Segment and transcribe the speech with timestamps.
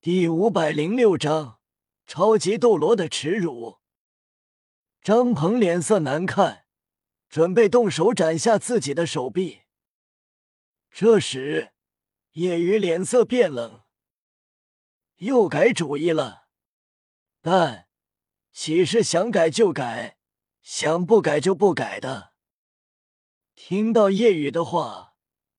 [0.00, 1.58] 第五百零六章
[2.06, 3.78] 超级斗罗的耻辱。
[5.02, 6.66] 张鹏脸色难看，
[7.28, 9.62] 准备动手斩下自己的手臂。
[10.92, 11.72] 这时，
[12.34, 13.82] 叶雨脸色变冷，
[15.16, 16.46] 又改主意了。
[17.42, 17.88] 但
[18.52, 20.18] 岂是想改就改，
[20.62, 22.34] 想不改就不改的？
[23.56, 25.16] 听到叶雨的话，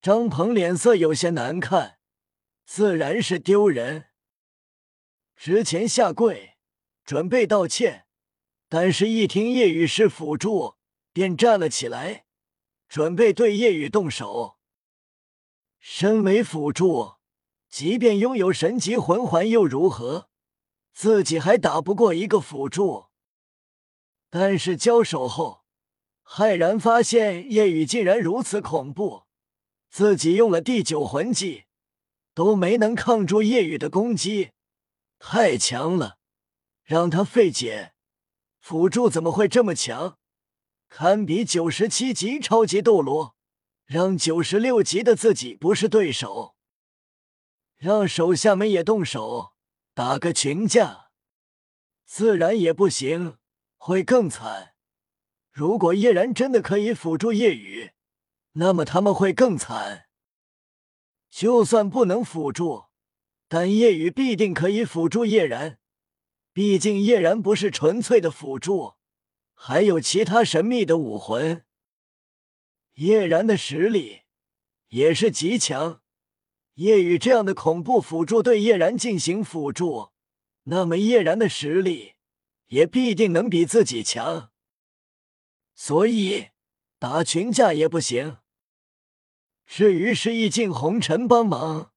[0.00, 1.98] 张鹏脸色有些难看，
[2.64, 4.08] 自然是丢人。
[5.44, 6.52] 之前下跪
[7.02, 8.06] 准备道歉，
[8.68, 10.76] 但是一听叶雨是辅助，
[11.12, 12.26] 便站了起来，
[12.88, 14.58] 准备对叶雨动手。
[15.80, 17.14] 身为辅助，
[17.68, 20.28] 即便拥有神级魂环又如何？
[20.94, 23.06] 自己还打不过一个辅助。
[24.30, 25.64] 但是交手后，
[26.24, 29.24] 骇然发现叶雨竟然如此恐怖，
[29.90, 31.64] 自己用了第九魂技，
[32.32, 34.52] 都没能抗住叶雨的攻击。
[35.24, 36.18] 太强了，
[36.82, 37.94] 让他费解。
[38.58, 40.18] 辅助怎么会这么强？
[40.88, 43.36] 堪比九十七级超级斗罗，
[43.86, 46.56] 让九十六级的自己不是对手。
[47.76, 49.52] 让手下们也动手，
[49.94, 51.10] 打个群架，
[52.04, 53.38] 自然也不行，
[53.76, 54.74] 会更惨。
[55.52, 57.92] 如果叶然真的可以辅助叶雨，
[58.54, 60.08] 那么他们会更惨。
[61.30, 62.91] 就算不能辅助。
[63.54, 65.78] 但叶雨必定可以辅助叶然，
[66.54, 68.94] 毕竟叶然不是纯粹的辅助，
[69.52, 71.62] 还有其他神秘的武魂。
[72.94, 74.22] 叶然的实力
[74.88, 76.00] 也是极强，
[76.76, 80.12] 叶雨这样的恐怖辅助对叶然进行辅助，
[80.62, 82.14] 那么叶然的实力
[82.68, 84.50] 也必定能比自己强。
[85.74, 86.46] 所以
[86.98, 88.38] 打群架也不行。
[89.66, 91.91] 至于是意境红尘帮忙。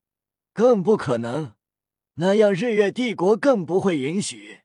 [0.56, 1.53] 更不可能，
[2.14, 4.62] 那样日月帝国更不会允许。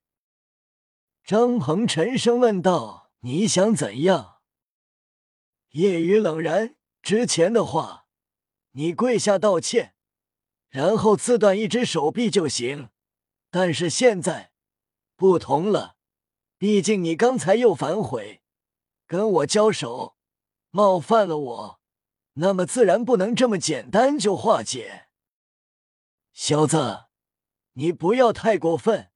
[1.24, 4.36] 张鹏沉声问道：“你想怎样？”
[5.74, 8.06] 叶雨冷然：“之前的话，
[8.70, 9.96] 你跪下道歉，
[10.68, 12.90] 然后自断一只手臂就行。
[13.50, 14.52] 但是现在
[15.16, 15.96] 不同了，
[16.56, 18.42] 毕竟你刚才又反悔，
[19.08, 20.14] 跟我交手，
[20.70, 21.80] 冒犯了我，
[22.34, 25.06] 那么自然不能这么简单就化解。”
[26.32, 27.06] 小子，
[27.72, 29.10] 你不要太过分！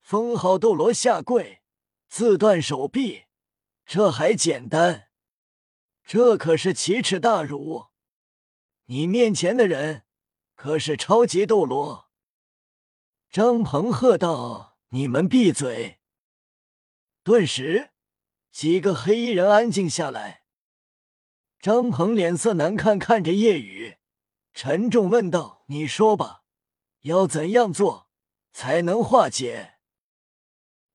[0.00, 1.62] 封号斗罗下跪，
[2.08, 3.24] 自断手臂，
[3.84, 5.08] 这还简单？
[6.04, 7.86] 这可是奇耻大辱！
[8.86, 10.04] 你面前的人
[10.54, 12.10] 可是超级斗罗！
[13.28, 15.98] 张鹏喝道：“你们闭嘴！”
[17.22, 17.90] 顿时，
[18.52, 20.44] 几个黑衣人安静下来。
[21.58, 23.98] 张鹏脸色难看，看着叶雨，
[24.54, 26.44] 沉重问道：“你说吧。”
[27.06, 28.08] 要怎样做
[28.52, 29.78] 才能化解？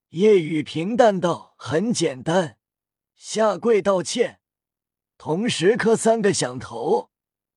[0.10, 2.58] 叶雨平淡道：“很简单，
[3.16, 4.42] 下跪道歉，
[5.18, 7.12] 同时磕三个响头。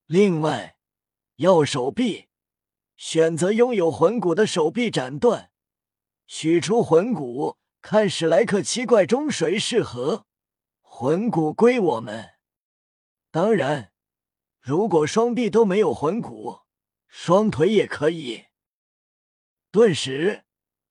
[0.06, 0.76] 另外，
[1.37, 2.28] 要手臂，
[2.97, 5.50] 选择拥有魂骨的手臂斩断，
[6.28, 10.26] 取出魂骨，看史莱克七怪中谁适合，
[10.81, 12.34] 魂骨归我们。
[13.32, 13.93] 当然，
[14.60, 16.60] 如果双臂都没有魂骨。”
[17.16, 18.47] 双腿也可以。
[19.70, 20.44] 顿时，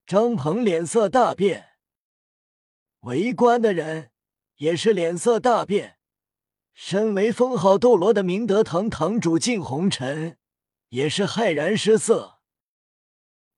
[0.06, 1.76] 张鹏脸色大变，
[3.02, 4.14] 围观的人
[4.56, 6.00] 也是脸色大变。
[6.74, 10.40] 身为封号斗罗的明德堂堂主靳红尘
[10.90, 12.40] 也是骇然失色。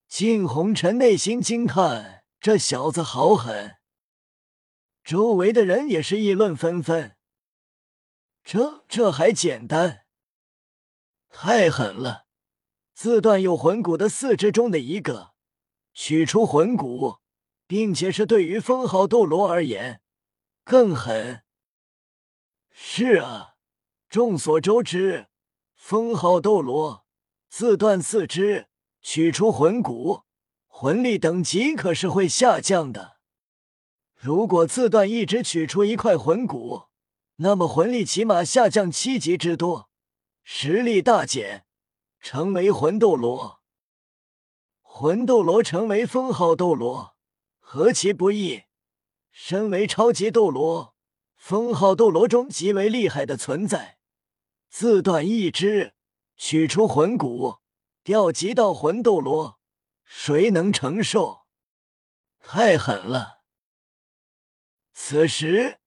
[0.08, 3.76] 靳红尘内心惊叹：这小子好狠！
[5.04, 7.16] 周围的人也是议论纷纷。
[8.42, 10.04] 这这还简单？
[11.30, 12.25] 太狠了！
[12.96, 15.34] 自断有魂骨的四肢中的一个，
[15.92, 17.16] 取出魂骨，
[17.66, 20.00] 并且是对于封号斗罗而言
[20.64, 21.42] 更狠。
[22.70, 23.56] 是啊，
[24.08, 25.26] 众所周知，
[25.74, 27.04] 封号斗罗
[27.50, 28.68] 自断四肢，
[29.02, 30.22] 取出魂骨，
[30.66, 33.18] 魂力等级可是会下降的。
[34.14, 36.84] 如果自断一只取出一块魂骨，
[37.36, 39.90] 那么魂力起码下降七级之多，
[40.42, 41.64] 实力大减。
[42.28, 43.62] 成为魂斗罗，
[44.82, 47.16] 魂斗罗成为封号斗罗，
[47.60, 48.64] 何其不易！
[49.30, 50.96] 身为超级斗罗，
[51.36, 54.00] 封号斗罗中极为厉害的存在，
[54.68, 55.94] 自断一只，
[56.36, 57.58] 取出魂骨，
[58.02, 59.60] 调级到魂斗罗，
[60.02, 61.42] 谁能承受？
[62.40, 63.42] 太狠了！
[64.92, 65.78] 此时，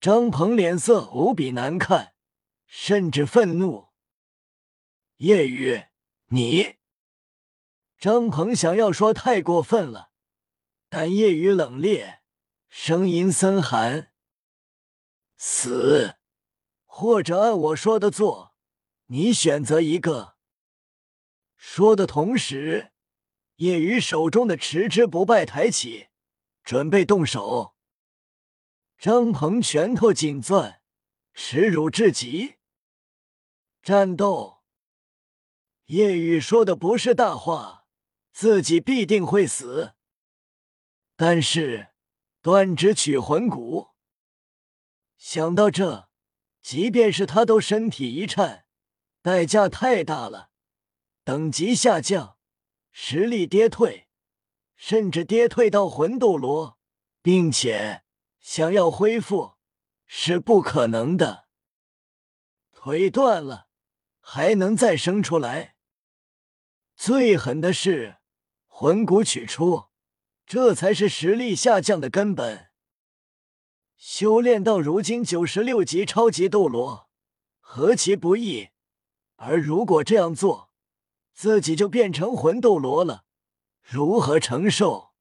[0.00, 2.14] 张鹏脸色无比难看，
[2.66, 3.93] 甚至愤怒。
[5.18, 5.84] 夜雨，
[6.30, 6.74] 你
[7.98, 10.10] 张鹏想要说太过分了，
[10.88, 12.18] 但叶雨冷冽，
[12.68, 14.12] 声音森寒
[15.38, 16.16] ：“死，
[16.84, 18.56] 或者按我说的做，
[19.06, 20.34] 你选择一个。”
[21.56, 22.92] 说的同时，
[23.56, 26.08] 叶雨手中的持之不败抬起，
[26.64, 27.76] 准备动手。
[28.98, 30.82] 张鹏拳头紧攥，
[31.32, 32.56] 耻辱至极。
[33.80, 34.53] 战斗。
[35.86, 37.84] 叶雨说的不是大话，
[38.32, 39.92] 自己必定会死。
[41.14, 41.88] 但是
[42.40, 43.90] 断指取魂骨，
[45.18, 46.08] 想到这，
[46.62, 48.64] 即便是他都身体一颤，
[49.20, 50.50] 代价太大了，
[51.22, 52.38] 等级下降，
[52.90, 54.08] 实力跌退，
[54.74, 56.78] 甚至跌退到魂斗罗，
[57.20, 58.04] 并且
[58.40, 59.56] 想要恢复
[60.06, 61.44] 是不可能的。
[62.72, 63.68] 腿断了，
[64.18, 65.73] 还能再生出来？
[66.96, 68.18] 最狠的是
[68.66, 69.86] 魂骨取出，
[70.46, 72.70] 这才是实力下降的根本。
[73.96, 77.08] 修炼到如今九十六级超级斗罗，
[77.60, 78.68] 何其不易！
[79.36, 80.72] 而如果这样做，
[81.32, 83.24] 自己就变成魂斗罗了，
[83.82, 85.14] 如何承受？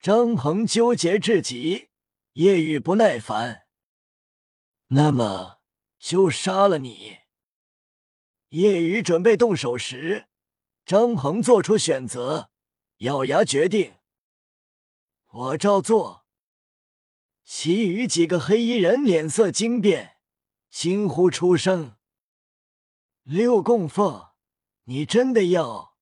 [0.00, 1.88] 张鹏纠结至极，
[2.34, 3.66] 叶雨不耐烦。
[4.88, 5.60] 那么
[5.98, 7.18] 就杀了你。
[8.50, 10.28] 叶雨准备动手时。
[10.86, 12.48] 张鹏做出选择，
[12.98, 13.94] 咬牙决定
[15.26, 16.24] ：“我照做。”
[17.42, 20.18] 其余几个黑衣人脸色惊变，
[20.70, 21.96] 惊呼出声
[23.24, 24.28] ：“六供奉，
[24.84, 25.96] 你真的要？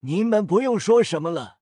[0.00, 1.58] 你们不用说什么了，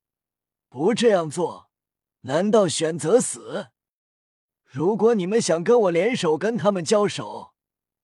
[0.68, 1.72] 不这样做，
[2.20, 3.72] 难道选择死？
[4.62, 7.54] 如果你们想跟我联手，跟他们交手，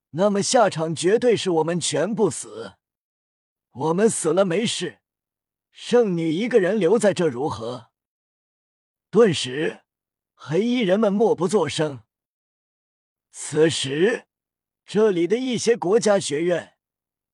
[0.09, 2.73] 那么下场绝对是我们全部死。”
[3.73, 4.99] 我们死了没事，
[5.71, 7.89] 圣女一个人留在这如何？
[9.09, 9.81] 顿时，
[10.35, 12.03] 黑衣人们默不作声。
[13.31, 14.27] 此时，
[14.85, 16.75] 这里的一些国家学院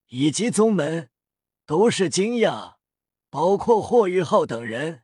[0.07, 1.09] 以及宗门
[1.65, 2.75] 都是惊讶，
[3.29, 5.03] 包括霍玉浩等人。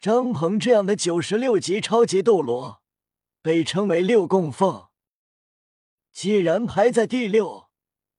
[0.00, 2.82] 张鹏这样的九十六级超级斗罗，
[3.40, 4.88] 被称为六供奉。
[6.10, 7.70] 既然排在第六，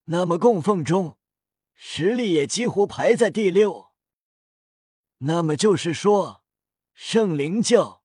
[0.06, 1.18] 那么供奉中。
[1.84, 3.88] 实力也几乎排在第六，
[5.18, 6.44] 那么就是说，
[6.94, 8.04] 圣灵教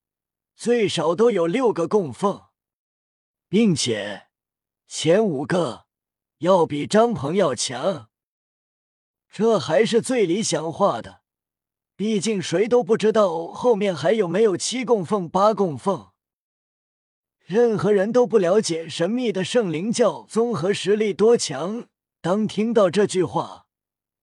[0.57, 2.47] 最少都有六个供奉，
[3.51, 4.29] 并且
[4.89, 5.85] 前五个
[6.39, 8.09] 要比张鹏要强。
[9.31, 11.21] 这还是最理想化的，
[11.95, 16.13] 毕竟谁都不知道后面还有没有七供奉、八供奉，
[17.45, 21.89] 任何人都不了解神秘的圣灵教综合实力多强。
[22.23, 23.66] 当听到这句话。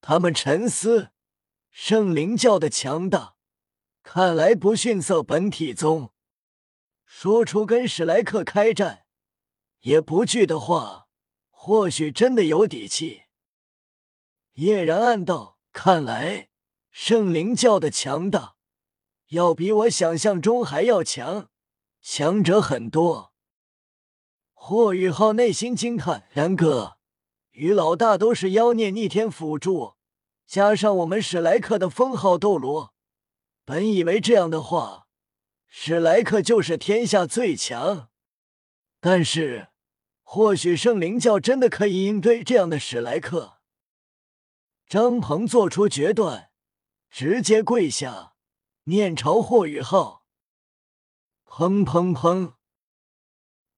[0.06, 1.12] 他们沉思，
[1.72, 3.38] 圣灵教的强大，
[4.04, 6.12] 看来不逊色本体宗。
[7.06, 9.06] 说出跟史莱克开战
[9.80, 11.08] 也不惧的话，
[11.50, 13.22] 或许真的有底气。
[14.56, 16.50] 叶然暗道：看来
[16.92, 18.58] 圣灵教的强大，
[19.30, 21.50] 要比我想象中还要强，
[22.02, 23.34] 强者很多。
[24.52, 26.98] 霍雨浩内心惊叹：然哥。
[27.54, 29.94] 与老大都是妖孽逆天辅助，
[30.48, 32.94] 加上我们史莱克的封号斗罗，
[33.64, 35.08] 本以为这样的话，
[35.68, 38.10] 史莱克就是天下最强。
[39.00, 39.70] 但是，
[40.24, 43.60] 或许圣灵教真的可以应对这样的史莱克。
[44.88, 46.50] 张鹏做出决断，
[47.12, 48.34] 直接跪下，
[48.84, 50.26] 面朝霍雨浩。
[51.46, 52.54] 砰砰砰，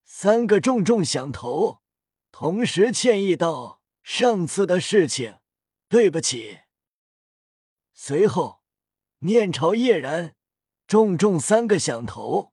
[0.05, 1.81] 三个重重响头。
[2.37, 5.37] 同时歉意道：“上次的事情，
[5.87, 6.59] 对不起。”
[7.95, 8.61] 随后
[9.19, 10.35] 面朝叶然，
[10.85, 12.51] 重重三个响头。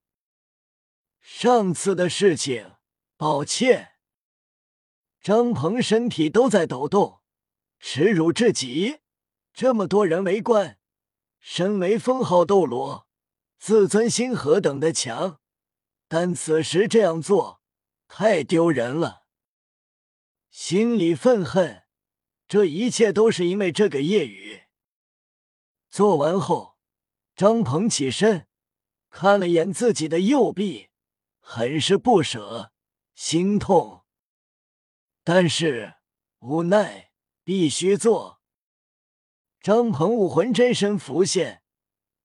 [1.20, 2.76] 上次的事情，
[3.16, 3.94] 抱歉。
[5.20, 7.20] 张鹏身体都在抖动，
[7.80, 9.00] 耻辱至极。
[9.52, 10.78] 这么多人围观，
[11.40, 13.08] 身为封号斗罗，
[13.58, 15.40] 自尊心何等的强，
[16.06, 17.60] 但此时这样做，
[18.06, 19.21] 太丢人了。
[20.52, 21.84] 心里愤恨，
[22.46, 24.64] 这一切都是因为这个夜雨。
[25.88, 26.76] 做完后，
[27.34, 28.46] 张鹏起身，
[29.08, 30.90] 看了眼自己的右臂，
[31.40, 32.70] 很是不舍，
[33.14, 34.04] 心痛，
[35.24, 35.94] 但是
[36.40, 38.42] 无奈必须做。
[39.58, 41.62] 张鹏武魂真身浮现，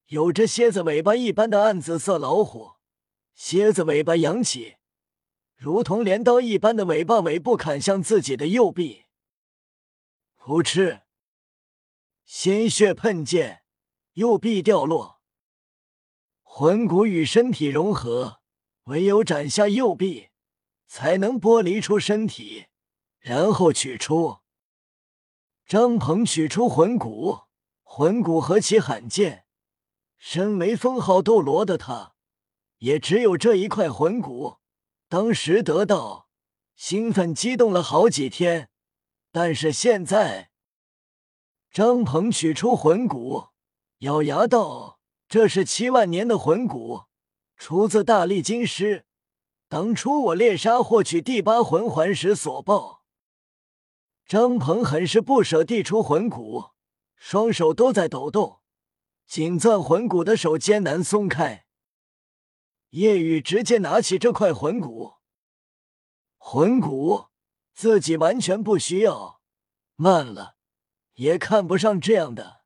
[0.08, 2.74] 有着蝎子尾巴一般的暗紫色老虎，
[3.34, 4.76] 蝎子尾巴扬起。
[5.58, 9.06] 如同镰刀一般的尾巴尾部砍向自己的右臂，
[10.40, 11.02] 噗嗤！
[12.24, 13.64] 鲜血喷溅，
[14.14, 15.20] 右臂掉落，
[16.44, 18.40] 魂骨与身体融合，
[18.84, 20.30] 唯有斩下右臂，
[20.86, 22.68] 才能剥离出身体，
[23.20, 24.38] 然后取出。
[25.66, 27.40] 张鹏取出魂骨，
[27.82, 29.48] 魂骨何其罕见，
[30.18, 32.14] 身为封号斗罗的他，
[32.78, 34.60] 也只有这一块魂骨。
[35.10, 36.28] 当时得到，
[36.76, 38.70] 兴奋激动了好几天，
[39.32, 40.52] 但是现在，
[41.72, 43.48] 张鹏取出魂骨，
[44.00, 45.00] 咬牙道
[45.30, 47.04] ：“这是七万年的魂骨，
[47.56, 49.06] 出自大力金狮，
[49.70, 53.04] 当初我猎杀获取第八魂环时所报。”
[54.28, 56.72] 张鹏很是不舍递出魂骨，
[57.16, 58.60] 双手都在抖动，
[59.26, 61.67] 紧攥魂骨的手艰难松开。
[62.92, 65.16] 叶雨直接拿起这块魂骨，
[66.38, 67.26] 魂骨
[67.74, 69.42] 自己完全不需要，
[69.96, 70.56] 慢了
[71.16, 72.62] 也看不上这样的。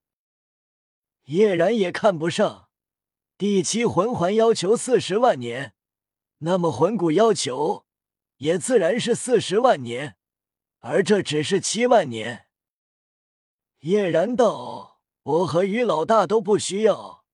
[1.23, 2.69] 叶然也看不上，
[3.37, 5.73] 第七魂环要求四十万年，
[6.39, 7.85] 那么魂骨要求
[8.37, 10.17] 也自然是四十万年，
[10.79, 12.47] 而这只是七万年。
[13.79, 17.25] 叶然道：“我和于老大都不需要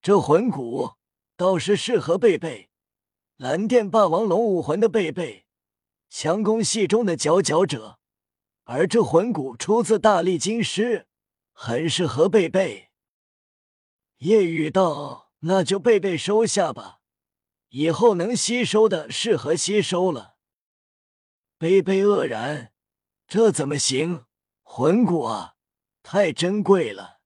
[0.00, 0.92] 这魂骨。”
[1.36, 2.70] 倒是适合贝贝，
[3.36, 5.44] 蓝电霸王龙武魂的贝贝，
[6.08, 7.98] 强攻系中的佼佼者。
[8.64, 11.06] 而这魂骨出自大力金狮，
[11.52, 12.90] 很适合贝贝。
[14.18, 17.00] 夜雨道：“那就贝贝收下吧，
[17.68, 20.36] 以后能吸收的适合吸收了。”
[21.58, 22.72] 贝贝愕然
[23.28, 24.24] ：“这怎么行？
[24.62, 25.56] 魂骨啊，
[26.02, 27.20] 太珍贵了。”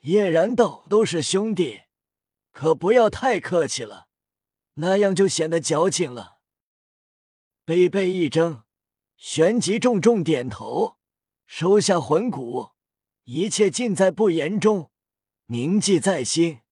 [0.00, 1.82] 叶然道：“都是兄弟。”
[2.58, 4.08] 可不要太客气了，
[4.74, 6.40] 那样就显得矫情了。
[7.64, 8.64] 贝贝一怔，
[9.16, 10.96] 旋即重重点头，
[11.46, 12.70] 收下魂骨，
[13.22, 14.90] 一切尽在不言中，
[15.46, 16.62] 铭记在心。